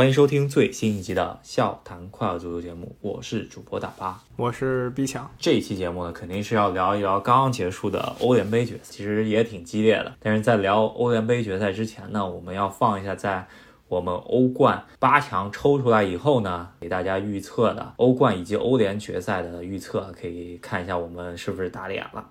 [0.00, 5.30] 欢迎收听最新一集的《笑谈快乐足球》节目，我是主播大巴，我是 B 强。
[5.38, 10.14] 这一期节目呢，肯定是要聊一聊刚刚结束的欧联杯决赛，其实也挺激烈的。
[10.18, 13.46] 但是在聊欧联杯决赛之前呢，我们要放一下在
[13.88, 22.26] 我们欧冠八强抽出来以后呢，给大家预测的欧冠以及欧联决赛的预测，可以看一下我们是不是打脸了。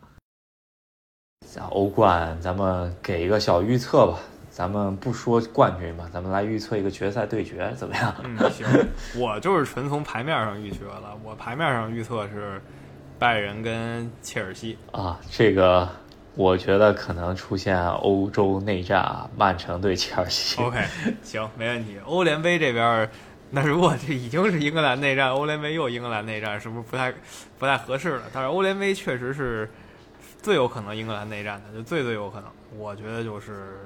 [1.69, 4.17] 欧冠，咱们给一个小预测吧。
[4.59, 8.13] 咱们不说冠军吧，咱们来预测一个决赛对决，怎么样？
[8.25, 8.67] 嗯，行，
[9.15, 11.17] 我就是纯从牌面上预测了。
[11.23, 12.61] 我牌面上预测是
[13.17, 15.17] 拜仁跟切尔西啊。
[15.31, 15.87] 这个
[16.35, 20.61] 我觉得可能出现欧洲内战啊，曼城对切尔西。
[20.61, 20.83] OK，
[21.23, 21.95] 行，没问题。
[22.03, 23.09] 欧联杯这边，
[23.51, 27.13] 那如果这已经是英格兰内战，欧联杯又英格兰内战，是不是不太
[27.57, 28.23] 不太合适了？
[28.33, 29.71] 但是欧联杯确实是。
[30.41, 33.77] 最有可能英格兰内战的，就最最有可能，我觉得就是，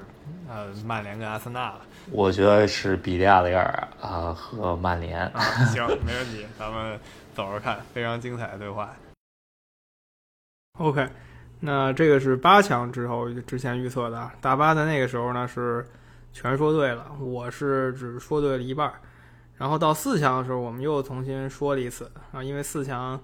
[0.48, 1.82] 呃，曼联跟阿森纳了。
[2.12, 5.26] 我觉得是比利亚雷尔啊和曼联。
[5.28, 5.40] 啊，
[5.72, 7.00] 行，没问题，咱们
[7.34, 8.94] 走着看，非常精彩的对话。
[10.80, 11.08] OK，
[11.60, 15.86] 那这个是八强之后之前预测的，大巴在那个时候呢是
[16.34, 18.92] 全说对了，我是只说对了一半，
[19.56, 23.20] 然后到四强的时候我们又重新说了一次啊，因为四强。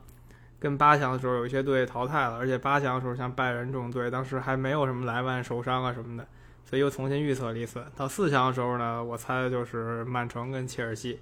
[0.59, 6.27] 跟八强的时候有一些队淘汰了，而且八强的时候像拜仁这种队，当时还没有什么莱万受伤啊什么的，
[6.65, 7.81] 所以又重新预测了一次。
[7.95, 11.21] 到四强的时候呢，我猜的就是曼城跟切尔西，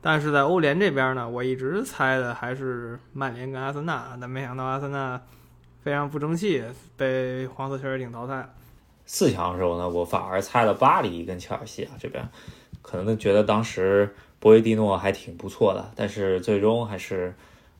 [0.00, 5.20] 但是在欧联这边呢，我一直猜的还是曼联跟阿森纳，但没想到阿森纳
[5.82, 6.64] 非常不争气，
[6.96, 8.50] 被黄色球员顶淘汰了。
[9.04, 12.26] 四强的时候呢，我反而猜了巴黎跟切尔西啊，这边
[12.80, 17.34] 可能觉得当时博维蒂诺还挺不错的，但是最终还是。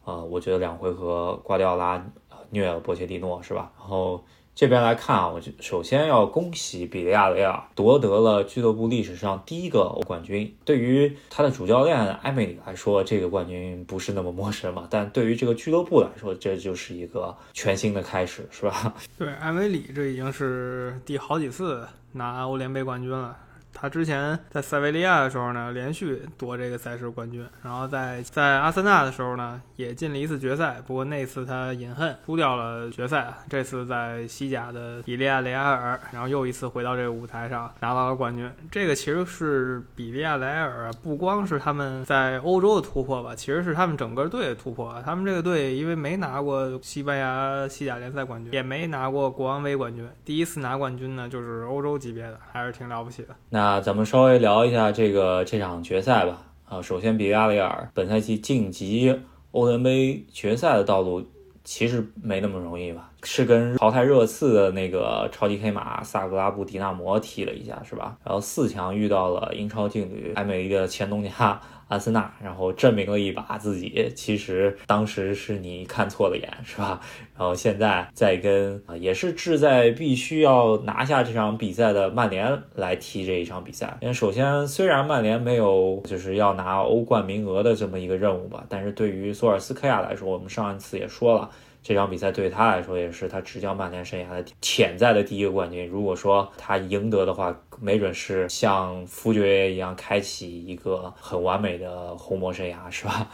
[0.09, 2.03] 呃，我觉得两回合瓜迪奥拉
[2.49, 3.71] 虐了波切蒂诺，是吧？
[3.79, 10.57] 然后这边来看啊，我就首先要恭喜比利亚雷尔夺得了俱乐部历史上第一个欧冠军。
[10.65, 18.95] 对于他的主教练埃梅里来说，这个冠军不是那么陌生嘛，但对于这个俱乐部来说，这就是一个全新的开始，是吧？
[19.19, 23.37] 对，埃梅里这已经是第好几次拿欧联杯冠军了。
[23.73, 33.33] 他之前在塞维利亚的时候呢，连续夺这个赛事冠军，然后在在阿森纳的时候呢，也进了一次决赛，不过那次他饮恨输掉了决赛。
[33.49, 38.51] 这次在西甲的比利亚雷亚尔，然后又一次回到这个舞台上拿到了冠军。
[38.71, 45.01] 这个其实是比利亚雷亚尔不光是他们在欧洲的突破吧，其实是他们整个队的突破。
[45.05, 53.37] 他们这个队因为没拿过西班牙西甲联赛冠军，也没拿过国王杯冠军，第一次拿冠军呢，就是欧洲级别的，还是挺了不起的。
[53.59, 53.81] 那。
[53.81, 56.43] 咱们稍微聊一下这个这场决赛吧。
[56.69, 59.19] 啊，首先比利亚雷尔本赛季晋级
[59.51, 61.25] 欧联杯决赛的道路
[61.65, 63.11] 其实没那么容易吧？
[63.25, 68.17] 是跟淘汰热刺的那个超级黑马萨格拉布迪纳摩踢了一下，是吧？
[68.25, 71.61] 然后四强遇到了英超劲旅埃梅里的前东家。
[71.89, 77.01] 阿森纳，然后证明了一把自己，其实当时是你看错了眼，是吧？
[77.37, 83.97] 然后现在在跟啊，也是志在必须要拿下这场比赛的曼联来踢这一场比赛。
[84.01, 91.51] 因为首先，虽然曼联没有就是要拿欧冠名额的这么一个任务吧，但是对于索尔斯克亚来说，我们上一次也说了。
[91.83, 95.89] 这场比赛对他来说也是他执教曼联生涯的潜在的第一个冠军。
[95.89, 103.31] 如果说他赢得的话，没准是像福爵爷一样开启一个很完美的红魔生涯，是吧？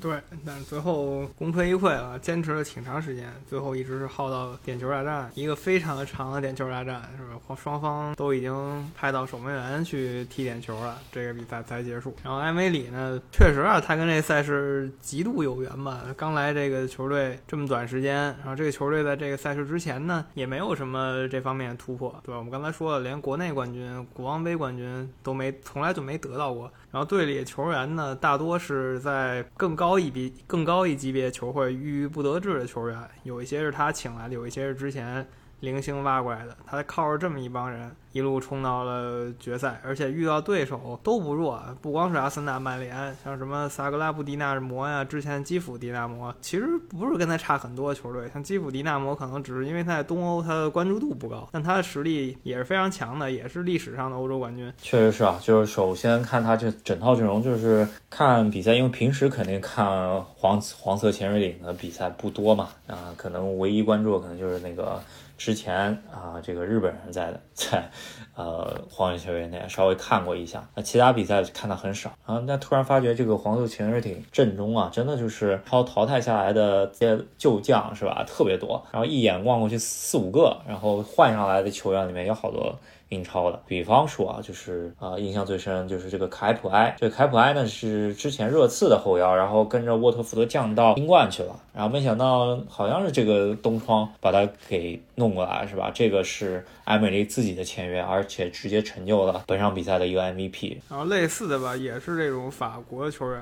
[0.00, 7.56] 对，但是最后功亏一篑了，坚持了挺长时间，最后一直是耗到点球大战，一个非常长的点球大战，是吧？
[7.56, 12.14] 双方都已经派到守门员去踢点球了，这个比赛才结束。
[12.22, 16.02] 然后埃梅里呢，确实啊，他跟这赛事极度有缘吧。
[16.16, 22.38] 刚来这个球队这么短时间，然后这个球队在这个赛事之前呢，也没有什么这方面的突破，对吧？
[22.38, 26.70] 我们刚才说了，连国内冠军、国王杯冠军都没，从来就没得到过。
[26.90, 35.28] 然后队里球员呢，大多是在更高一比更高一级别球会郁郁不得志的球员，有一些是他请来的，有一些是之前
[35.60, 37.90] 零星挖过来的，他靠着这么一帮人。
[38.12, 48.26] 一路冲到了决赛，而且遇到对手都不弱，不光是阿森纳、曼联，像什么萨格拉布迪纳摩呀，之前基辅迪纳摩，其实不是跟他差很多球队。
[48.32, 54.72] 像基辅迪纳摩，可能只是因为他在东欧，他的关注度不高，但他的实力也是非常强的，也是历史上的欧洲冠军。
[54.78, 59.86] 确实是啊，就是首先看他这整套阵容，就是看比赛，因为平时肯定看
[60.22, 64.98] 黄黄色潜水艇的比赛不多嘛，啊，可能唯一关注可能就是那个。
[65.36, 67.90] 之前啊，这个日本人在， 在
[68.34, 72.10] 呃黄色球员内稍微看过一下，那其他比赛看的很少。
[72.26, 78.82] 然后那突然发觉这个黄色潜水艇阵中啊，真的就是超淘汰下来的这些旧将是吧，特别多。
[78.90, 82.78] 然后一眼望过去四五个，然后换上来的球员里面有好多
[83.10, 83.62] 英超的。
[83.66, 86.94] 比方说啊，就是啊，印象最深就是这个凯普埃。
[86.98, 95.90] 这个凯普埃呢是之前热刺的后腰，然后跟着沃特福德降到英冠去了，然后没想到好像是这个东窗把他给弄过来，是吧？
[95.94, 100.78] 这个是埃梅里自己的签约，而且直接成就了本场比赛的一个 MVP。
[100.90, 103.40] 然后类似的吧，也是这种法国的球员。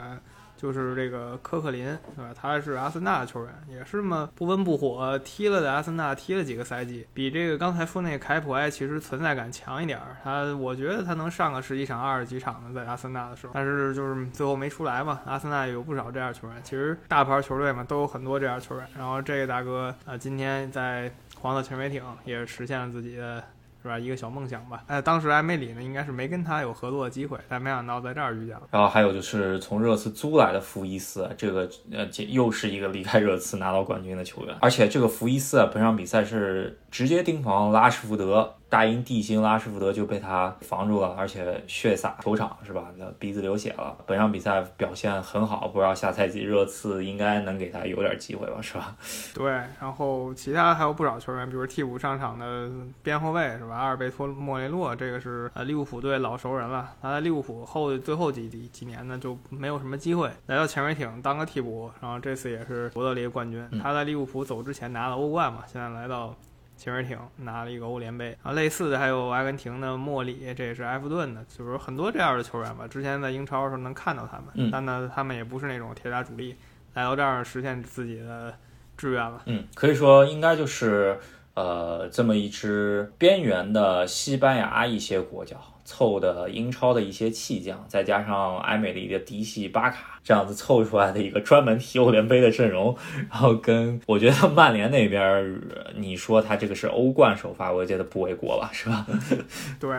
[0.65, 2.33] 就是这个科克林，是吧？
[2.35, 10.17] 他是阿森纳的球员，也是嘛不温不火，踢了的阿森纳踢了几个赛季，比这个刚才说那个凯普埃其实存在感强一点儿。
[10.25, 15.21] 他我觉得他能上个十几场、二十几场的，在阿森纳的时候，但是就是最后没出来嘛。
[15.27, 18.89] 阿森纳有不少这样球员，其实大牌球队嘛都有很多这样球员。
[18.97, 23.45] 然后这个大哥啊，今天在黄色潜水艇也实现了自己的。
[23.85, 23.99] 是吧？
[23.99, 24.83] 一个小梦想吧。
[24.87, 28.63] 哎，当时埃梅里呢，应该是没跟他有合作的机会，但没想到在这儿遇见了。
[28.71, 34.57] 然后还有就是从热刺租来的福伊斯，这个呃，这又是一个离开热刺拿到冠军的球员。
[34.63, 38.55] 而且这个福伊斯啊，本场比赛是直接盯防拉什福德。
[38.69, 42.89] 大英帝星拉什福德就被他防住了，而且血洒球场是吧？
[42.97, 43.97] 那鼻子流血了。
[44.05, 48.61] 本场比赛表现很好，不知道下赛季热刺应该能给他有点机会吧？
[48.61, 48.97] 是吧？
[49.33, 52.69] 对，然后其他还有不少球员，比如替补上场的
[53.03, 53.77] 边后卫是吧？
[53.77, 56.91] 阿尔贝托莫雷洛，这个是呃利物浦队老熟人了。
[57.01, 63.65] 他在利物浦后最后几几几年呢就没有什么机会，来到潜水艇当个替补，然后这次也是夺得了一个冠军。
[63.81, 66.35] 他在利物浦走之前拿了欧冠嘛，现在来到。
[66.77, 72.87] 潜水艇拿了一个欧联杯啊，类似的还有阿根廷的莫里，这也是埃弗顿的，就是很多这样的球员吧。
[72.87, 76.57] 之前在英超的时候能看到他们，但呢，他们也不是那种铁打主力，
[76.95, 78.55] 来到这儿实现自己的
[78.97, 79.43] 志愿了。
[79.47, 81.19] 嗯，可以说应该就是
[81.55, 90.11] 呃这么一支边缘的西班牙一些国脚凑的英超的一些弃将，再加上埃美丽的嫡系巴卡。
[90.25, 92.97] 这样子凑出来的一个专门踢欧联杯的阵容，
[93.31, 95.61] 然后跟我觉得曼联那边，
[95.97, 99.07] 你说他这个是欧冠首发，我觉得不为过吧，是吧？
[99.79, 99.95] 对，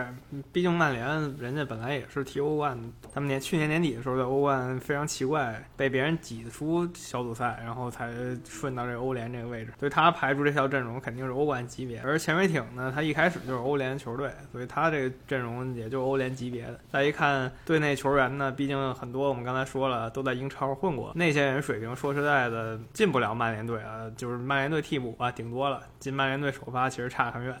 [0.52, 1.06] 毕竟曼联
[1.38, 2.76] 人家本来也是踢欧冠，
[3.14, 8.12] 他们年去年年底的时候在欧冠非常奇怪，被别人挤出小组赛，然后才
[8.44, 12.00] 顺到这欧联这个位置，所以他排出这条阵容肯定是欧冠级别。
[12.00, 16.80] 而潜水艇呢，他一开始就是欧联球队，所以他这个阵容也就欧联级别的。
[16.90, 20.06] 再一看队内球员呢，毕竟很多我们刚才说了。
[20.16, 27.54] 都在英超混过，那些人水平说实在的进不了曼联队啊，就是曼联队替补啊，顶多了进曼联队首发其实差很远。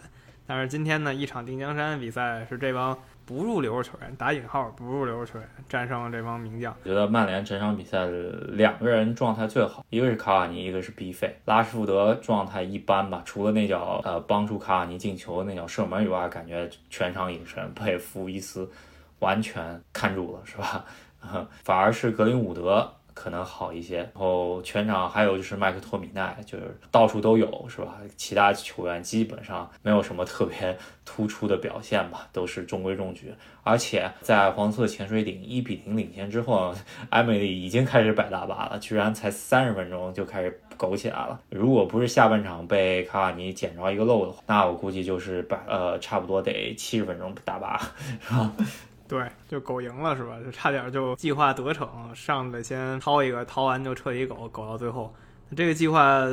[0.46, 2.96] 但是今天呢，一场定江山比赛是这帮
[3.26, 6.72] 不入流球员打引号不入流球员战胜了这帮名将。
[6.84, 11.36] 我觉得曼联整场比赛两个人状态最好，一个是卡瓦尼，一个是 B 费。
[11.44, 18.70] 拉什福德状态一般吧，除了那脚呃帮助卡瓦尼进球那脚射门以外，感觉全场隐身被福伊斯
[19.18, 20.84] 完全看住了，是吧？
[21.64, 27.96] 反而是格林伍德可能好一些，然后全场还有就是麦克托米奈，就是到处都有，是吧？
[28.14, 30.76] 其他球员基本上没有什么特别
[31.06, 33.34] 突出的表现吧，都是中规中矩。
[33.62, 36.74] 而且在黄色潜水艇一比零领先之后，
[37.08, 41.40] 埃梅里已经开始摆大巴了，居然才三十分钟就开始苟起来了。
[41.48, 47.80] 如果不是下半场被卡瓦尼捡着一个漏的话，那我估计就是摆呃差不多得七十分钟大巴，
[48.20, 48.52] 是吧？
[49.08, 50.38] 对，就狗赢了是吧？
[50.44, 55.14] 就差点就计划得逞，上来先掏一个，掏完就彻底狗，狗到最后。
[55.56, 56.24] 这个计划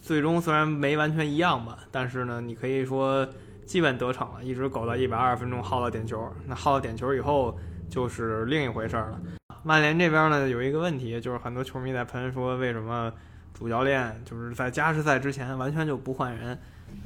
[0.00, 3.28] 最终虽然没完全一样吧，但是呢，你可以说
[3.66, 6.26] 基本得逞了，一直狗到一百二十分钟，耗到点球。
[6.46, 7.58] 那耗到点球以后
[7.90, 9.20] 就是另一回事了。
[9.62, 13.12] 曼联这边呢有一个问题，就是很多球迷在喷说，为什么
[13.52, 16.58] 主教练就是在加时赛之前完全就不换人？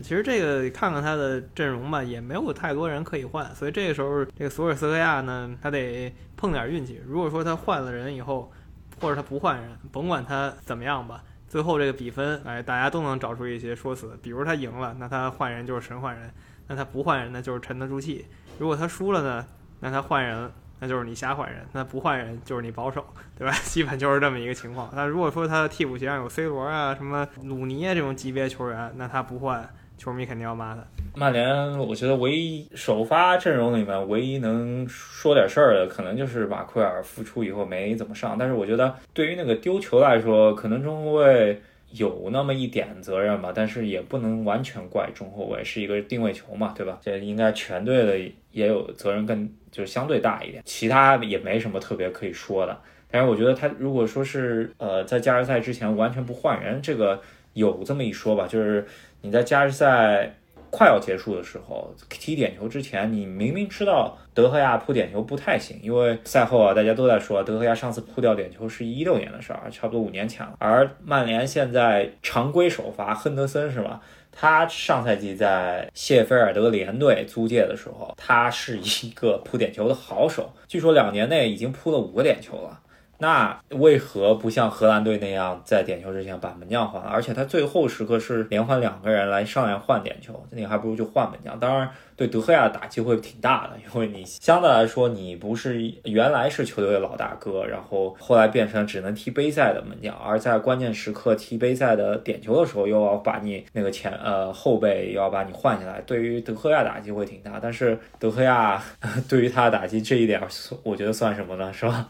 [0.02, 7.00] 其实这个看看他的阵容吧，也没有太多人可以换，所以这个时候这个索尔斯克亚呢，他得碰点运气。
[7.06, 8.52] 如果说他换了人以后，
[9.00, 14.18] 或者他不换人，甭管他怎么样吧，最后这个比分，哎，大家都能找出一些说辞。
[14.22, 16.28] 比如他赢了，那他换人就是神换人；
[16.66, 18.26] 那他不换人那，就是沉得住气。
[18.58, 19.46] 如果他输了呢，
[19.80, 23.04] 那他换人，那就是你瞎换人；那不换人，就是你保守，
[23.36, 23.52] 对吧？
[23.64, 24.90] 基本就是这么一个情况。
[24.94, 29.68] 那如果说他的替补席上有 C 罗啊、什么鲁尼啊这种级别球员，那他不换。
[29.96, 30.84] 球迷肯定要骂他。
[31.14, 38.36] 曼联，我觉得唯一首发阵容里面唯一能说点事儿的，可能就是马奎尔复出以后没怎么上。
[38.38, 41.58] 但是我觉得对于那个丢球来说，可能中后卫
[41.92, 46.98] 有那么一点责任吧，但是也不能完全怪中后卫，是一个定位球嘛，对吧？
[47.02, 48.18] 这应该全队的
[48.50, 50.62] 也有责任，更就是相对大一点。
[50.66, 52.78] 其他也没什么特别可以说的。
[53.10, 57.22] 但是我觉得他如果说是呃在加时赛之前完全不换人，这个
[57.54, 58.86] 有这么一说吧，就是。
[59.26, 60.32] 你在加时赛
[60.70, 70.54] 快要结束的时候踢点球之前，你明明知道德赫亚扑点球不太行，因为赛后啊，大家都在说德赫亚上次扑掉点球是一六年的事儿，差不多五年前了。
[70.60, 74.00] 而曼联现在常规首发亨德森是吧？
[74.30, 82.78] 他上赛季在谢菲尔德联队租借的时候，他是一个扑点球的好手，据说两年内已经扑了五个点球了。
[83.18, 87.08] 那为何不像荷兰队那样在点球之前把门将换了？
[87.08, 91.58] 而且他最后时刻是连换两个人来上来换点球，你还不如就换门将。
[91.58, 91.88] 当然。
[92.16, 107.58] 对德赫亚打击会挺大的，因为你相对来说你不是原来是球队的老大哥，然后后来变成只能踢杯赛的门将，而在关键时刻踢杯赛的点球的时候，又要把你那个前呃后背又要把你换下来，对于德赫亚打击会挺大。
[107.60, 108.82] 但是德赫亚
[109.28, 110.40] 对于他的打击这一点，
[110.84, 111.70] 我觉得算什么呢？
[111.70, 112.08] 是吧？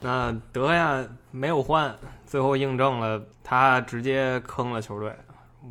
[0.00, 1.94] 那德赫亚没有换，
[2.26, 5.12] 最后印证了他直接坑了球队。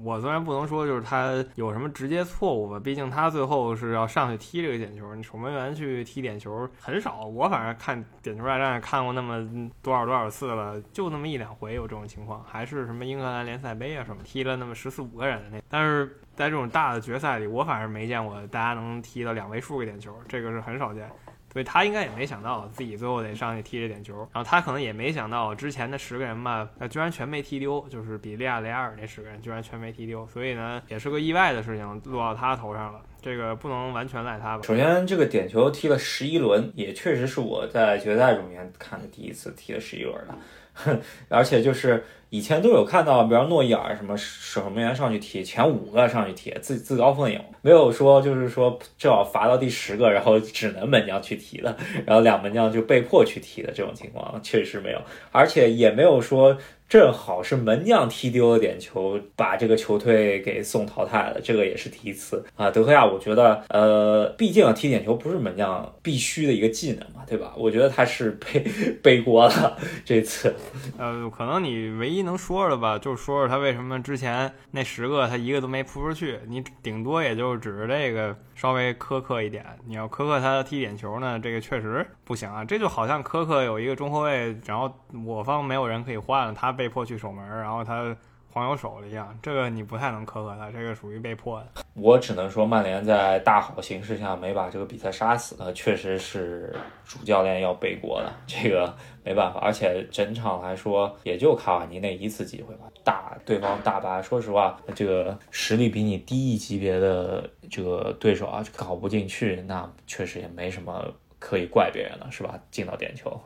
[0.01, 7.25] 我虽然不能说就是他有什么直接错误吧，毕竟他最后是要上去踢这个点球，守门员去踢点球很少。
[7.25, 15.61] 我反正看点球大战看过那么多少多少次了，就那么一两回有这种情况，还是什么英格兰联赛杯啊什么踢了那么十四五个人的那。
[15.69, 21.07] 但是在这种大的决赛里，我反正没见过大家能踢到两位数个点球，这个是很少见。
[21.53, 34.63] 所以他应该也没想到自己最后得上去踢这点球，然后他可能也没想到之前的十个人吧，居然全没踢丢，就是比利亚雷亚尔那十个人居然全没踢丢，所以呢，也是个意外的事情落到他头上了，这个不能完全赖他吧。
[34.63, 40.35] 首先，这个点球踢了十一轮，也确实是我在决赛里面看的第一次踢了十一轮的，
[40.73, 40.99] 哼
[41.29, 42.03] 而且就是。
[42.33, 51.77] 以前都有看到，比方诺伊尔什么守门员上去踢，前五个上去踢，自自告奋勇，没有说就是说正好罚到第十个，然后只能门将去踢的，
[52.07, 54.99] 然后两门将就被迫去踢的这种情况，确实没有，
[55.31, 56.57] 而且也没有说。
[56.93, 62.69] 正好是门将踢丢了点球，把这个球队给送淘汰了，这个也是第一次啊。
[62.69, 67.51] 德赫亚，我觉得，呃，毕竟踢点球不是门将必须的一个技能嘛，对吧？
[67.57, 68.63] 我觉得他是背
[69.01, 70.53] 背锅了这次。
[70.99, 79.65] 呃，可能你唯一能说的吧，就是说说他为什么之前那十个他一个都没扑出去，你顶多也就指着这个稍微苛刻一点。
[79.87, 82.63] 你要苛刻他踢点球呢，这个确实不行啊。
[82.63, 84.93] 这就好像苛刻有一个中后卫，然后
[85.25, 86.82] 我方没有人可以换了，他被。
[86.83, 88.13] 被迫去守门，然后他
[88.51, 91.67] 黄油手了一样，这个你不太能苛刻他，这个属于被迫的。
[91.93, 96.75] 我只能说，曼联在大好形势下没把这个比赛杀死，呃，确实是
[97.05, 99.61] 主教练要背锅的，这个没办法。
[99.61, 111.01] 而且整场来说，也就卡瓦尼那一次机会吧，打对方大巴，说实话，这个实力比你低一级别的这个对手啊，搞不进去，那确实也没什么。
[111.45, 112.57] 可以怪别人了是吧？
[112.71, 113.37] 进到点球，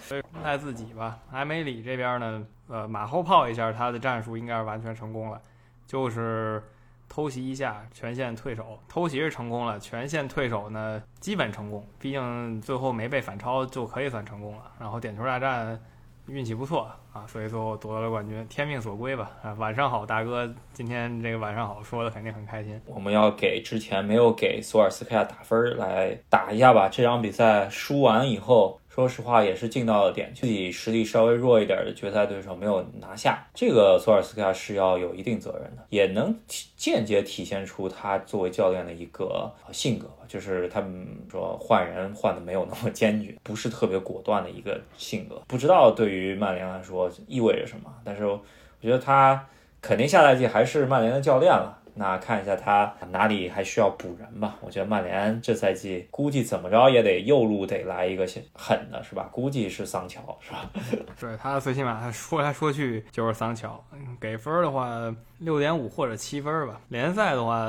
[0.00, 1.20] 所 以赖自己吧。
[1.30, 5.40] 埃梅里这边呢，呃，马后炮一下，他的战术应该是完全成功了，
[5.86, 6.60] 就是
[7.08, 8.80] 偷袭一下，全线退守。
[8.88, 11.86] 偷袭是成功了，全线退守呢，基本成功。
[12.00, 14.72] 毕竟最后没被反超，就可以算成功了。
[14.80, 15.80] 然后点球大战。
[16.26, 19.30] 运气不错啊，所以说我夺得了冠军，天命所归吧。
[19.40, 22.78] 啊，晚上好，大哥，今天这个晚上好说的肯定很开心。
[22.86, 26.88] 我们要给之前没有给索尔斯克亚打分来打一下吧。
[26.90, 28.78] 这场比赛输完以后。
[28.94, 36.32] 说实话，也是进到了点，自己实力稍微弱一点的决赛对手没有拿下，这个索尔斯克亚是要有一定责任的，也能
[36.76, 45.42] 间接体现出他作为教练的一个性格吧，就是他们说换人换的没有那么坚决，不是特别果断的一个性格。
[45.48, 48.40] 不知道对于曼联来说意味着什么，但是我
[48.80, 49.44] 觉得他
[49.82, 51.80] 肯定下赛季还是曼联的教练了。
[51.96, 54.56] 那看一下他哪里还需要补人吧。
[54.60, 59.28] 我觉得曼联这赛季估计怎么着也得右路得来一个狠的，是吧？
[59.32, 60.70] 估计是桑乔，是吧？
[61.20, 63.82] 对他最起码他说来说去就是桑乔。
[64.20, 66.80] 给分的话，六点五或者七分吧。
[66.88, 67.64] 联赛的话，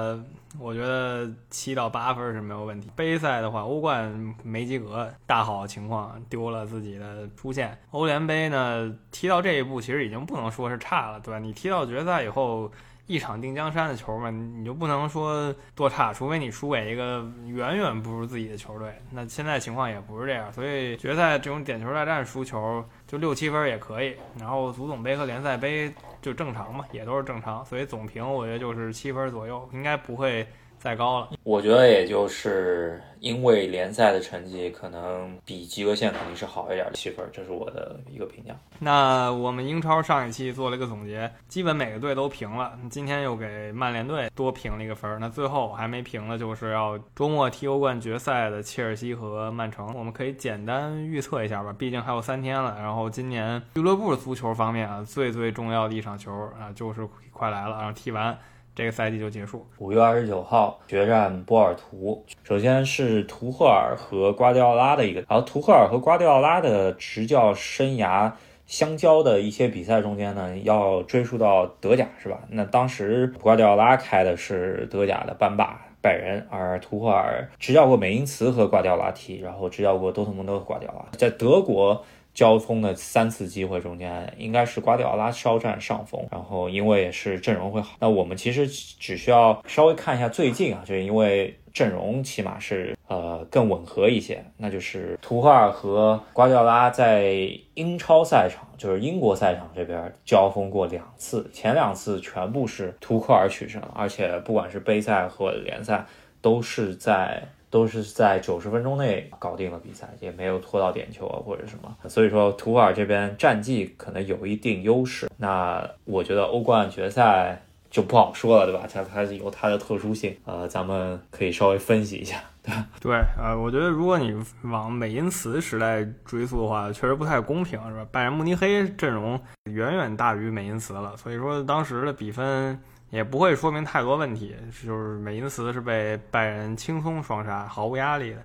[0.60, 2.90] 我觉得七到八分是没有问题。
[2.96, 7.78] 杯赛的话，欧冠没及格，大好情况丢了自己的出线。
[7.92, 11.40] 欧联杯呢，踢到这一步其实已经不能说是差了，对吧？
[11.40, 12.72] 你踢到决赛以后。
[13.08, 18.92] 一场定江山的球嘛，你就不能说多差，除非你输给一个远远不如自己的球队。
[19.12, 24.16] 那现在情况也不是这样，所以决赛这种点球大战输球就六七分也可以。
[24.40, 27.64] 然后足总杯和联赛杯就正常嘛，也都是正常。
[27.64, 30.48] 所以总评我觉得就是七分左右，应该不会
[30.86, 31.30] 再高了。
[31.44, 33.02] 我觉得也就是。
[33.22, 38.54] 因为联赛的成绩可能比及格线肯定是好一点的七分，这是我的一个评价。
[38.78, 42.78] 那我们英超上一期做了一个总结，基本每个队都平了。
[42.88, 45.18] 今天又给曼联队多评了一个分。
[45.20, 49.92] 那最后还没评的就是要周末踢欧冠决赛的切尔西和曼城。
[49.96, 52.78] 我们可以简单预测一下吧，毕竟还有三天了。
[52.80, 58.38] 然后今年俱乐部足球方面啊，最最重要的一场球啊，就是快来了，然后踢完。
[58.76, 59.66] 这个赛季就结束。
[59.78, 68.30] 五月二十九号决战波尔图，首先是图赫尔和瓜迪奥拉的一个，然后图赫尔和瓜迪奥拉的执教生涯
[68.66, 72.40] 相交的一些比赛中间呢，要追溯到德甲是吧？
[72.50, 82.04] 那当时瓜迪奥拉开的是德甲的班霸拜仁，而图赫尔执教过美因茨和瓜迪奥拉踢，然后执教过多特蒙德和瓜迪奥拉，在德国。
[82.36, 86.24] 交锋的三次机会中间，应该是瓜迪奥拉稍占上风。
[86.30, 94.44] 然后因为也是阵容会好，那我们其实只需要稍微看一下最近啊，就因为阵容起码是呃更吻合一些。
[94.58, 106.06] 那就是图赫尔和瓜迪奥拉在英超赛场，就是英国赛场这边交锋过两次，前两次全部是图赫尔取胜，而且不管是杯赛和联赛
[106.46, 107.42] 都是在。
[107.72, 115.30] 都是在九十分钟内搞定了比赛，也没有拖到点球啊或者什么，所以说图尔这边战绩可能有一定优势。
[115.36, 118.88] 那我觉得欧冠决赛就不好说了，对吧？
[118.90, 122.88] 它它有它的特殊性，呃，咱们可以稍微分析一下，对吧？
[123.02, 128.08] 对，呃，我觉得如果你往美因茨时代追溯的话，确实不太公平，是吧？
[128.10, 132.80] 拜仁慕尼黑阵容远远大于美因茨了，所以说当时的比分。
[133.16, 134.54] 也不会说明太多问题，
[134.86, 138.38] 就是美因茨是被拜仁轻松双杀，毫无压力的。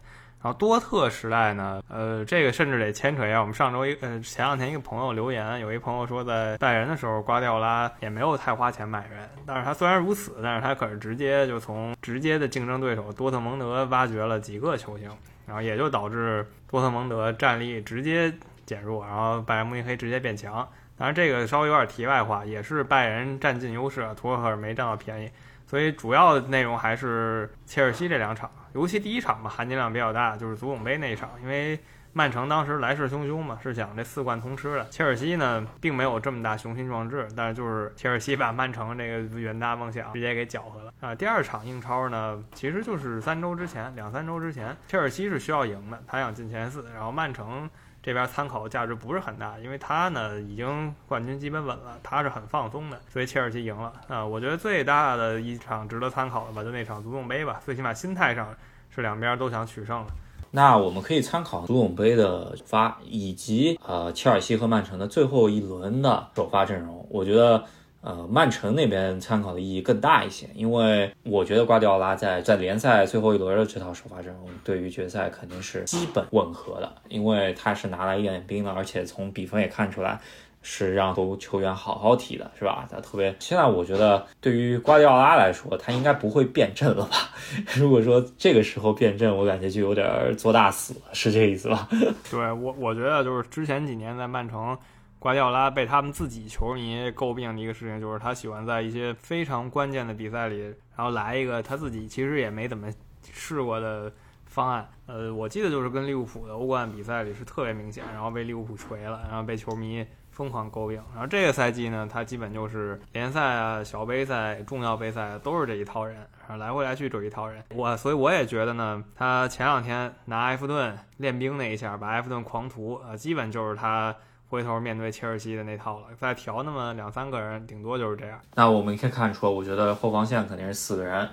[0.42, 15.10] 然后多特时代呢，呃，这个甚至得牵扯一下我们上周一呃前两天一个朋友留言，有一朋友说在拜仁的时候瓜迪奥拉也没有太花钱买人，但是他虽然如此，但是他可是直接就从直接的竞争对手多特蒙德挖掘了几个球星，
[15.46, 18.32] 然后也就导致多特蒙德战力直接
[18.64, 20.66] 减弱，然后拜仁慕尼黑直接变强。
[21.00, 25.30] 当然，这个稍微有点题外话，也是拜仁占尽优势，图赫尔没占到便宜，
[25.66, 31.80] 所以主要的内容还是切尔西这两场，尤其第一场吧，含金量比较大，就是足总杯那一场，因为
[32.12, 41.14] 曼城当时来势汹汹嘛，是想这四冠通吃的，切尔西呢并没有这么大雄心壮志，但是就是切尔西把曼城这个远大梦想直接给搅和了啊。
[41.14, 47.70] 第二场英超呢，其实就是三周之前，两三周之前，切尔西是需要赢的，他想进前四，然后曼城。
[48.02, 54.24] 这边参考价值不是很大，因为他呢已经冠军基本稳了，他是很放松的，所以切尔西赢了啊。
[54.24, 58.48] 我觉得最大的一场值得参考的吧，就那场足总杯吧，最起码心态上
[58.88, 60.06] 是两边都想取胜了。
[60.50, 67.64] 那我们可以参考足总杯的发，以及呃切尔西和曼城的最后一轮的首发阵容，我觉得。
[68.02, 80.18] 呃，曼城那边参考的意义更大一些，因为我觉得瓜迪奥拉在在联赛最后一轮的这套首发阵容，对于决赛肯定是基本吻合的，因为他是拿来验兵的，而且从比分也看出来
[80.62, 82.88] 是让球球员好好踢的，是吧？
[82.90, 87.16] 他特别现在我觉得对于瓜迪奥拉来说，他应该不会变阵了吧？
[87.76, 91.86] 如果说这个时候变阵，我感觉就有点做大死，是这意思吧？
[92.30, 94.74] 对我，我觉得就是之前几年在曼城。
[95.20, 100.60] 瓜迪奥拉被他们自己球迷诟病的一个事情，就是他喜欢在一些非常关键的比赛里，
[100.96, 102.90] 然后来一个他自己其实也没怎么
[103.30, 104.10] 试过的
[104.46, 104.88] 方案。
[105.04, 110.96] 呃，我记得就是跟利物浦的欧冠比赛里是特别明显，然后被利物浦锤了，然后被球迷疯狂诟病。
[111.12, 116.16] 然后这个赛季呢，他基本就是联赛啊、小杯赛、重要杯赛都是这一套人，
[116.48, 117.62] 然后来回来去这一套人。
[117.74, 124.16] 我所以我也觉得呢，他前两天拿埃弗顿练兵那一下，把埃弗顿狂屠，呃，基本就是他。
[124.50, 128.40] 回头面对切尔西的那套了，再调那么两三个人，顶多就是这样。
[128.56, 131.28] 那我们可以看出，我觉得后防线肯定是四个人，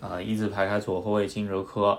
[0.00, 1.98] 呃，一字排开，左后卫金哲科，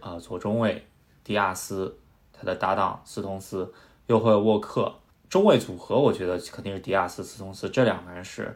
[0.00, 0.86] 呃，左中卫
[1.24, 1.98] 迪亚斯，
[2.34, 3.72] 他的搭档斯通斯，
[4.08, 4.94] 右后卫沃克，
[5.30, 8.54] 中卫组合我觉得肯定是迪亚斯、斯通斯这两个人是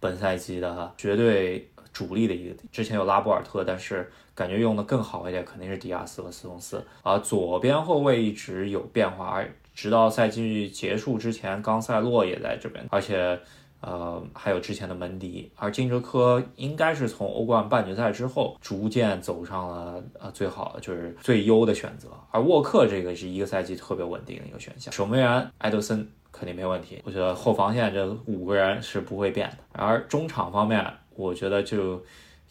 [0.00, 2.56] 本赛季的绝对主力的一个。
[2.72, 6.82] 之前有拉波尔特，但是感觉用的更好一点，肯定是迪亚斯和斯通斯。
[7.02, 13.38] 而左边后卫一直有变化，而直到赛季结束之前，冈塞洛也在这边，而且，
[13.80, 22.08] 呃，还有之前的门迪，而金哲科应该是从欧冠半决赛之后，逐渐走上了呃最好的，就是最优的选择。
[22.30, 24.92] 而沃克这个是一个赛季特别稳定的一个选项。
[24.92, 29.58] 守门员埃德森肯定没问题，我觉得后防线这五个人是不会变的。
[29.72, 32.02] 而中场方面，我觉得就。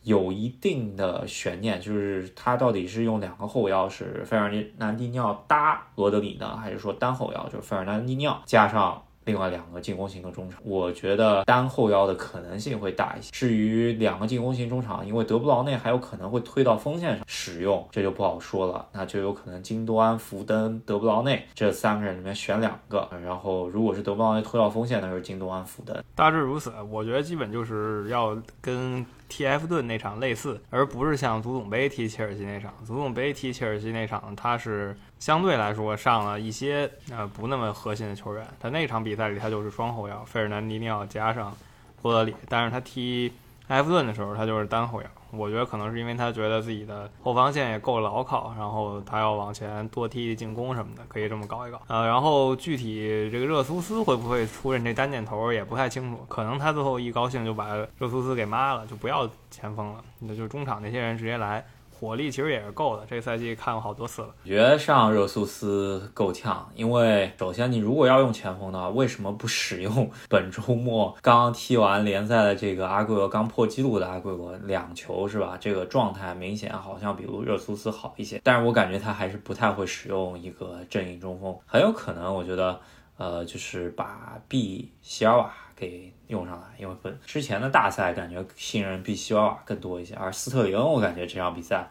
[0.03, 9.01] 有一定的悬念，就是他到底是用两个后腰，是费尔南迪尼奥搭罗德里呢，还是说单后腰，就是费尔南迪尼奥加上？
[9.23, 13.29] 另外两个进攻型的中场，我觉得单后腰的可能性会大一些。
[13.31, 18.83] 至于两个进攻型中场，因为德布劳内还有可能会推到锋线上使用，这就不好说了。
[18.91, 23.07] 那就有可能金多安、福登、德布劳内这三个人里面选两个。
[23.23, 25.95] 然后如果是德布劳内推到锋线，那就是金多安、福登。
[26.15, 32.73] 大致如此，我觉得基本就是要跟踢埃弗顿那场类似，而不是像足总杯踢切尔西那场。
[32.85, 34.93] 足总杯踢切尔西那场，他是。
[35.21, 41.55] 相对来说上了一些呃不那么核心的球员，他那场比赛里他就是双后腰，费尔南迪尼奥加上
[42.01, 43.31] 波德里，但是他踢
[43.67, 45.07] 埃弗顿的时候他就是单后腰。
[45.31, 51.81] 我觉得可能是因为他觉得自己的后防线也够牢靠，然后他要往前多踢进攻什么的，可以这么搞一搞。
[51.87, 61.65] 呃，然后具体这个热苏斯会不会出任这单箭头也不太清楚，可能他最后一高兴就把热苏斯给抹了，就不要前锋了，那就中场那些人直接来。
[62.01, 64.29] 火力其实也是够的，这个赛季看过好多次了。
[64.43, 75.55] 我觉得上热苏斯够呛，因为首先你如果要用前锋的话，为什么不使用 本周末刚踢完联赛的这个阿圭罗刚破纪录的阿圭罗两球是吧？
[75.61, 82.79] 这个状态明显好像比热苏斯好一些，但是我感觉他还是不太会使用一个阵营中锋，很有可能我觉得
[83.21, 91.87] 呃就是把 B 席尔瓦给用上来，因为本之前的大赛感觉信任 B 席尔瓦更多一些，而斯特林我感觉这场比赛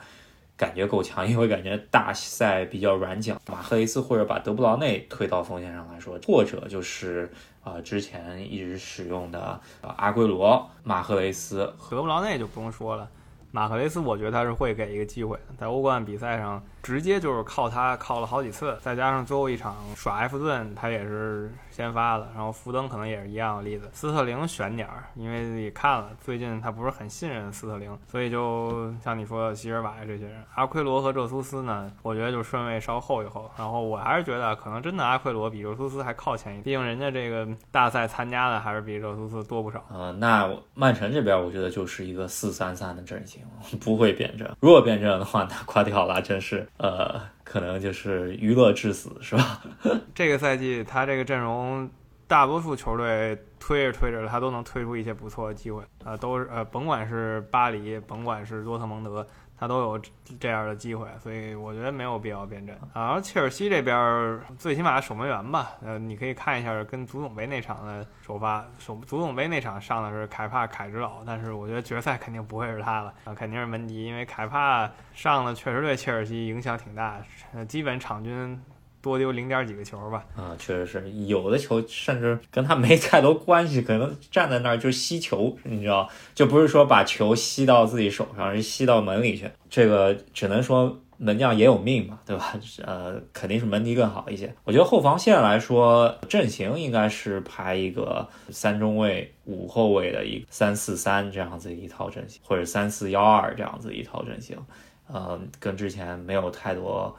[0.57, 7.31] 感觉够强，因为感觉大赛比较软脚，马赫雷斯或者把德布劳内推到锋线上来说，或者就是
[7.63, 13.09] 啊之前一直使用的阿圭罗、马赫雷斯、德布劳内就不用说了。
[13.53, 23.89] 马赫雷斯，我觉得他是会给一个机会，在欧冠比赛上直接就是靠他靠了好几次，再加上最后一场耍埃弗顿，他也是先发的，然后福登可能也是一样的例子。
[23.93, 33.51] 斯特林选点儿，因为也看了，最近他不是很信任斯特林，所以就像你说的席尔瓦这些人，阿奎罗和热苏斯呢，我觉得就顺位稍后一后。
[33.57, 39.85] 然后我还是觉得可能真的阿奎罗比热苏斯还靠前一点，毕竟人家这个大赛参加的还是比热苏斯多不少。
[39.93, 43.41] 呃，那曼城这边我觉得就是一个四三三的阵型。
[43.81, 49.63] 不会变阵，如果变阵的话，那瓜迪奥拉真是呃，可能就是娱乐致死，是吧？
[50.15, 51.89] 这个赛季他这个阵容，
[52.27, 59.27] 大多数球队推着推着，他都能推出一些不错的机会啊，都是呃，甭管是巴黎，甭管是多特蒙德。
[59.61, 60.01] 他都有
[60.41, 62.75] 这样的机会，所以我觉得没有必要变阵。
[62.95, 77.21] 然后切尔西这边最起码守门员吧，呃，你可以看一下跟足总杯那场的首发，首足总杯那场上的是凯帕凯之老，但是我觉得决赛肯定不会是他了啊，肯定是门迪，因为凯帕上的确实对切尔西影响挺大，
[77.69, 78.59] 基本场均。
[79.03, 80.25] 多丢零点几个球吧？
[80.37, 89.51] 啊，确实是有的球甚至跟他没太多关系，可能站在那儿就吸球，你知道，就不是说把球吸到自己手上，是吸到门里去。
[89.71, 92.55] 这个只能说门将也有命嘛，对吧？
[92.85, 94.55] 呃，肯定是门迪更好一些。
[94.65, 104.59] 我觉得后防线来说，阵型应该是排一个三中卫五后卫的一三四三这样子一套阵型，或者三四幺二这样子一套阵型。
[105.07, 107.17] 呃，跟之前没有太多。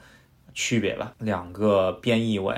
[0.54, 2.56] 区别吧，两个边翼位，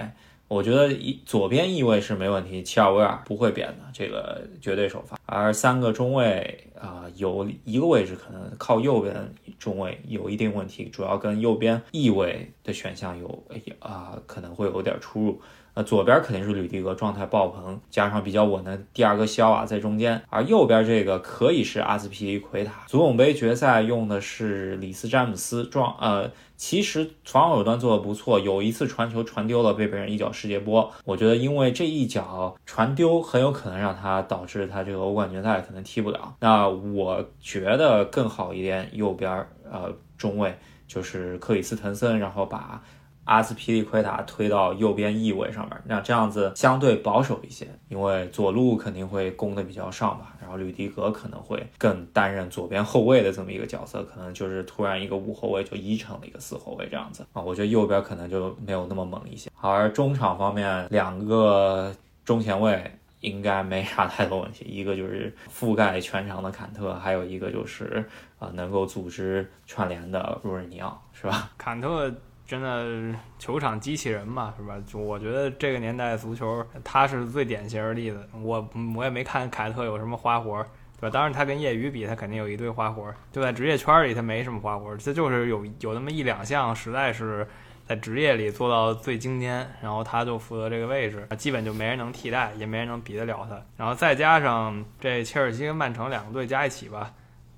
[0.48, 5.18] 我觉得一左边翼位是没问题，齐尔维尔不会变的，这个绝对首发。
[5.26, 13.44] 而三个中卫啊，有一个位置可能靠右边中卫有一定问题，主要跟右边翼位的选项有
[13.80, 15.42] 啊可能会有点出入。
[15.76, 22.84] 呃，左边肯定是吕迪格状态爆棚，加上比较稳的第二个肖瓦在中间，而右边这个可以是阿斯皮利奎塔。
[22.88, 30.92] 足总杯决赛用的是里斯詹姆斯状，呃，其实防守端做的不错，有一次传球传丢了，被别人一脚世界波。
[31.06, 36.36] 我觉得因为这一脚传丢，很有可能让他导致他这个欧冠决赛可能踢不了。
[36.42, 40.56] 那我觉得更好一点，右边呃中卫
[40.88, 42.80] 就是克里斯滕森，然后把。
[43.26, 59.50] 阿斯皮利奎塔推到右边翼位上面，那这样子相对保守一些，因为左路肯定会攻的比较上吧，然后吕迪格可能会更担任左边后卫的这么一个角色，可能就是突然一个五后卫就移成了一个四后卫这样子啊，我觉得右边可能就没有那么猛一些。
[59.62, 68.04] 而中场方面，两个中前卫应该没啥太多问题，一个就是覆盖全场的坎特，还有一个就是
[68.38, 71.50] 啊能够组织串联的若尔尼奥，是吧？
[71.58, 72.14] 坎特。
[72.46, 74.76] 真的球场机器人嘛，是吧？
[74.86, 78.28] 就我觉得这个年代足球，他是最典型的例子。
[78.42, 80.62] 我我也没看凯特有什么花活，
[81.00, 81.10] 对吧？
[81.10, 83.14] 当然他跟业余比，他肯定有一堆花活。
[83.32, 87.48] 就在职业圈里，他没什么花活，他就是有有那么一两项，实在是
[87.88, 93.60] 在职业里做到最精尖，然后他就负责这个位置，基本就没人能替代，也没人能比得了他。
[93.78, 97.12] 然后再加上这切尔西跟曼城两个队加一起吧。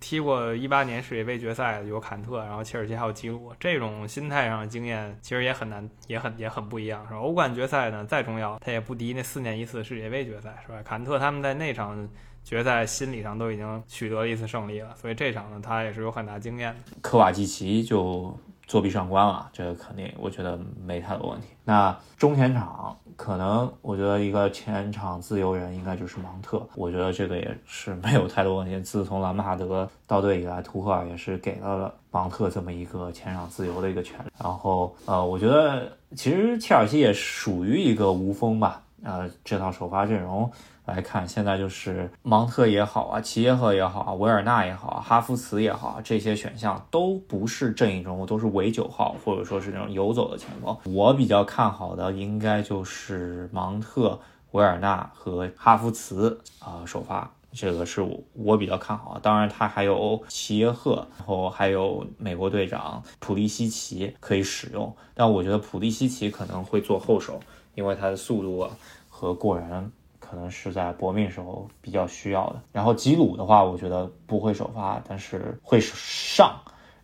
[0.06, 7.18] 踢过一八年世界杯决赛有坎特，然后切尔西还有吉鲁，这种心态上的经验其实也很难，也很也很不一样，是吧？
[7.18, 10.76] 欧冠决赛呢再重要，他也不敌那四年一次世界杯决赛，是吧？
[10.86, 12.08] 坎特他们在那场
[12.44, 16.98] 决赛心理上都已经取得了一次胜利了，所以这场呢他也是有很大经验的。
[17.02, 21.48] 科瓦季奇就作弊上官了，这个肯定我觉得没太多问题。
[21.64, 22.96] 那中前场。
[23.18, 28.78] 可能我觉得一个前场自由人应该就是芒特，我觉得这个也是没有太多问题。
[28.82, 34.30] 自从兰帕德到队以来，图赫尔也是给到了芒特这么一个前场自由的一个权利。
[34.38, 40.52] 然后呃，我觉得其实切尔西也属于一个无锋吧，呃，这套首发阵容
[40.86, 50.76] 来看，现在就是芒特也好啊，齐耶赫也好啊，维尔纳也好啊，哈弗茨也好啊，这些选项都不是阵营中都是伪九号，或者说是那种游走的前锋。
[50.86, 54.20] 我比较看好的应该就是芒特、
[54.52, 57.32] 维尔纳和哈弗茨啊、首发。
[57.58, 67.40] 这个是我我比较看好，当然他还有齐耶赫，然后还有美国队长普利西奇可以使用，但我觉得普利西奇可能会做后手，
[67.76, 68.72] 因为他的速度啊
[69.10, 72.62] 和过人可能是在搏命时候比较需要的。
[72.72, 76.56] 然后吉鲁的话，我觉得不会首发，但是会上。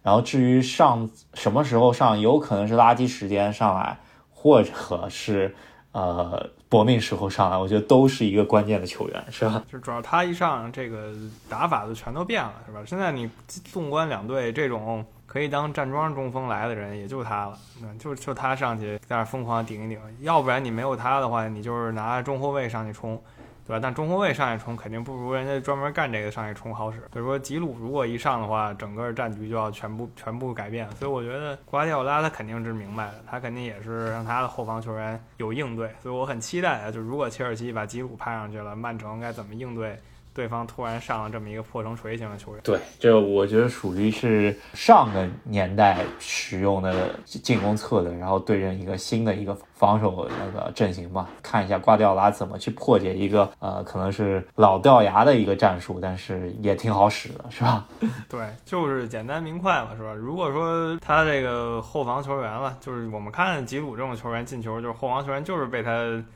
[0.02, 4.00] 然后至于上什么时候上，有可能是垃圾时间上来，
[4.34, 5.56] 或者是
[5.92, 6.50] 呃。
[6.72, 9.62] 搏命时候上来，我觉得都是一个关键的球员，是吧？
[9.70, 11.14] 就主要他一上，这个
[11.50, 12.82] 打法就全都变了，是吧？
[12.86, 23.18] 现在你纵观两队，这种可以当站桩中锋来的人，也就他了，嗯，就就他上去在那疯狂顶一顶，要不然你没有他的话，你就是拿中后卫上去冲。
[23.64, 23.80] 对吧？
[23.82, 26.98] 但中后卫上去冲肯定不如人家专门干这个上去冲好使。
[27.14, 30.90] 所以说吉鲁如果一上的话，整个战局就要全部全部改变。
[30.96, 35.90] 所以我觉得瓜迪奥拉他肯定是明白的，他肯定也是让他的后防球员有应对。
[36.02, 39.98] 所以我很期待啊，就如果切尔西把吉鲁派上去了，曼城该怎么应对？
[40.34, 57.86] 对方突然上了这么一个破城锤型的球员，对，这我觉得属于是上个年代使用的进攻策略，然后对阵一个新的一个防守那个阵型吧，看一下瓜迪奥拉怎么去破解一个呃可能是老掉牙的一个战术，但是也挺好使的，是吧？
[58.30, 60.14] 对，就是简单明快嘛，是吧？
[60.14, 65.92] 如果说他这个后防球员了，就是我们看吉鲁这种球员进球，就是后防球员就是被他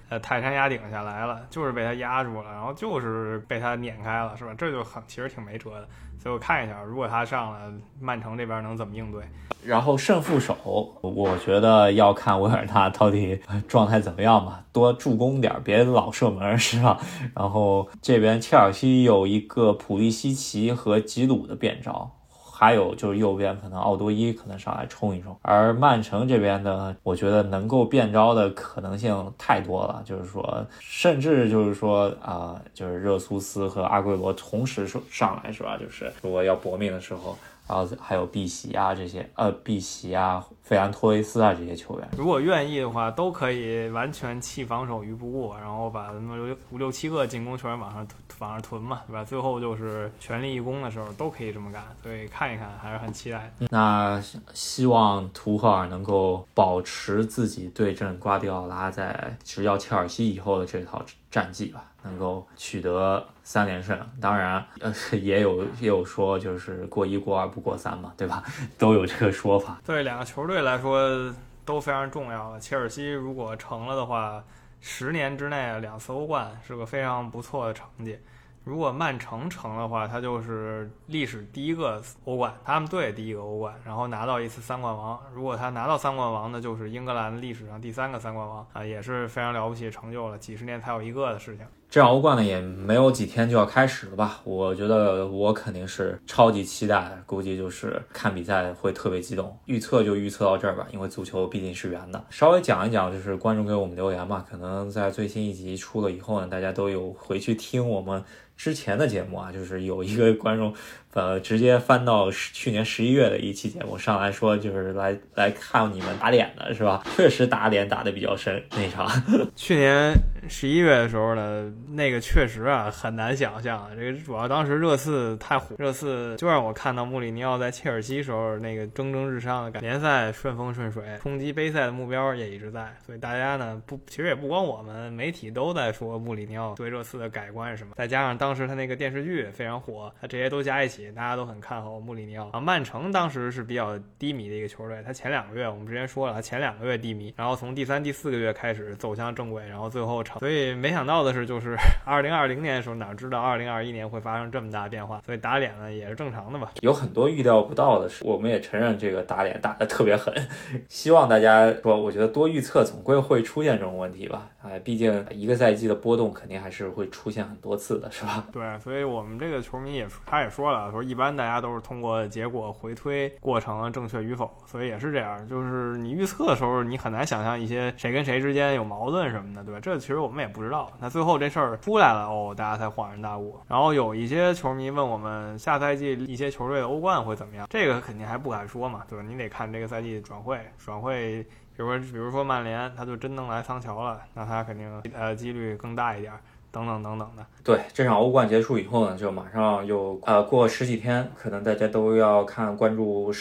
[0.09, 3.79] 呃泰山压顶下来了，就是被他压住了，然后就是被他。
[3.85, 4.53] 碾开了是吧？
[4.57, 5.87] 这就很其实挺没辙的，
[6.19, 7.71] 所以我看一下，如果他上了，
[8.01, 9.21] 曼城这边能怎么应对？
[9.63, 10.55] 然后胜负手，
[11.01, 16.99] 我觉得要看维尔纳到底状态怎么样吧，多助攻点，别老射门是吧？
[17.35, 22.11] 然后这边切尔西有一个普利西奇和吉鲁的变招。
[22.57, 35.77] 还有就是右边可能奥多伊可能上来冲一冲，而曼城这边呢，我觉得能够变招的可能性太多了，就是说，甚至就是说啊，就是热苏斯和阿圭罗同时上上来是吧？
[35.77, 37.35] 就是如果要搏命的时候。
[37.67, 48.05] 然后还有碧玺啊这些，呃，碧玺啊，费兰托雷斯啊这些球员，如果愿意的话，都可以完全弃防守于不顾，然后把那么六五六七个进攻球员往上
[48.39, 49.23] 往上囤嘛，对吧？
[49.23, 51.83] 最后就是全力一攻的时候，都可以这么干。
[52.01, 53.53] 所以看一看，还是很期待。
[53.69, 54.19] 那
[54.55, 60.99] 希望图赫尔能够保持自己对阵瓜迪奥拉在执教切尔西以后的这套
[61.29, 61.83] 战绩吧。
[62.07, 68.43] 能够取得三连胜，当然，呃，也有也有说就是过一过二不过三嘛，对吧？
[68.77, 69.81] 都有这个说法。
[69.83, 72.59] 对两个球队来说都非常重要。
[72.59, 74.43] 切尔西如果成了的话，
[74.79, 78.19] 十年之内两次欧冠是个非常不错的成绩。
[78.63, 85.21] 如果曼城成的话，他就是历史第一个欧冠，他们队第一个欧冠，然后拿到一次三冠王。
[85.35, 91.67] 如果他拿到三冠王，那就是英格兰历史上第三个三冠王啊，也是非常了不起成就了，几十年才有一个的事情。
[91.95, 94.41] 这样欧冠呢也没有几天就要开始了吧？
[94.43, 99.57] 我觉得我肯定是超级期待，估计就是看比赛会特别激动。
[99.63, 102.21] 预测就预测到这儿吧，因为足球毕竟是圆的。
[102.29, 108.21] 稍微讲一讲，就是观众给我们留言嘛，可能在最新一集出了以后呢，大家都有回去听我们。
[108.57, 110.73] 之前的节目啊， 就是有一个观众，
[111.13, 117.03] 呃，直接翻到去年十一月的一期节目上来说，就是来来看你们打脸的是吧？
[117.15, 119.07] 确实打脸打的比较深那场。
[119.55, 120.13] 去年
[120.47, 138.44] 十一月的时候呢，那个确实啊很难想象，这个主要当时热刺太火，热刺就让我看到穆里尼奥在切尔西时候那个蒸蒸日上的感觉，联赛顺风顺水，冲击杯赛的目标也一直在，所以大家呢不，其实也不光我们媒体都在说穆里尼奥对热刺的改观是什么，再加上当。
[138.45, 142.59] 当时他那个电视剧非常火，他这些都加一起，大家都很看好穆里尼奥啊。
[142.59, 150.37] 曼城当时是比较低迷的一个球队，他前两个月我们之前说了，他前两个月低迷，然后从第三、第四个月开始走向正轨，然后最后成。
[150.37, 155.19] 所以没想到的是，就是 二零二零年的时候，哪知道二零二一年会发生这么大变化？
[155.25, 156.71] 所以打脸呢也是正常的吧。
[156.81, 160.31] 有很多预料不到的事，我们也承认这个打脸打得特别狠。
[160.87, 164.51] 希望大家说，我觉得多预测总归会出现这种问题吧。
[164.61, 168.34] 哎，毕竟一个赛季的波动肯定还是会出现很多次的，是吧？
[168.51, 175.47] 对，所以我们这个球迷也他也说了，说一般大家都是通过结果回推过程正确与否，所以也是这样。
[175.47, 179.79] 就是你预测的时候，你很难想象一些谁跟谁之间有矛盾什么的，对吧？
[179.79, 180.91] 这其实我们也不知道。
[180.99, 183.59] 那最后这事儿出来了，哦，大家才恍然大悟。
[183.67, 187.67] 然后有一些球迷问我们，下赛季一些球队的欧冠会怎么样？
[187.69, 189.25] 这个肯定还不敢说嘛，对吧？
[189.27, 191.43] 你得看这个赛季转会，转会，
[191.75, 196.33] 比如说，比如说曼联，他就真能来桑乔了，那他肯定呃几率更大一点。
[196.75, 203.31] 等等等等的，对这场欧冠结束以后呢，就马上又呃过十几天，可能大家都要看关注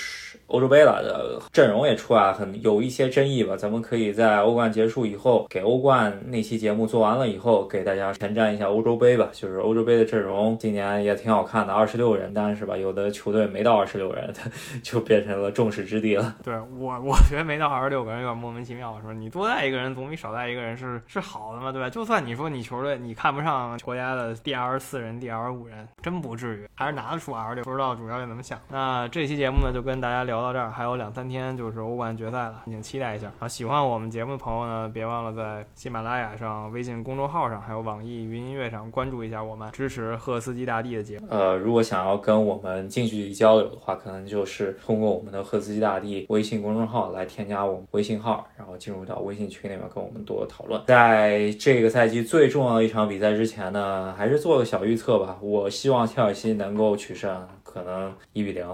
[0.46, 3.56] 欧洲杯了，的阵容也出来，很有一些争议吧。
[3.56, 9.28] 咱们可以在欧冠结束以后，给欧冠那期节目做完了以后，给大家前瞻一下欧洲杯吧。
[9.32, 14.32] 就是欧洲杯的阵容今年也挺好看的，二十六人，但是吧，有的球队没到二十六人，
[14.84, 16.36] 就变成了众矢之的了。
[16.44, 21.90] 对我，我觉得没到二十六个人有点莫名其妙，说你多带一个人总比少带一个人是是好的嘛，对吧？
[21.90, 23.23] 就算你说你球队你看。
[23.24, 27.64] 看不上国家的第二十四人、第二十五人，真不至于，还是拿得出二十六。
[27.64, 28.58] 不知道主教练怎么想。
[28.68, 33.32] 那这期节目呢，就跟大家聊到这儿，还有两三天就是欧冠决赛了，敬请期待一下。
[33.38, 41.26] 啊，喜欢我们节目的朋友呢，别忘了在喜马拉雅上、微信公众号上，还有网易云音乐上关注一下我们，支持赫斯基大帝的节目。
[41.30, 50.78] 呃，如果想要跟我们近距离交流的话，可能就是通过我们的赫斯基大帝微信公众号来添加我们微信号，然后进入到微信群里面跟我们多讨论。
[50.86, 53.14] 在这个赛季最重要的一场比。
[53.14, 55.38] 比赛之前呢，还是做个小预测吧。
[55.40, 58.68] 我希望切尔西能够取胜，可能一比零。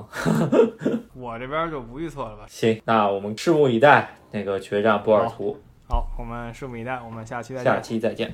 [1.14, 2.47] 我这边就不预测了吧。
[2.49, 5.55] 行，那我们拭目以待那个决战波尔图。
[5.87, 6.99] 好，我们拭目以待。
[7.05, 7.71] 我们下期再见。
[7.71, 8.33] 下期再见。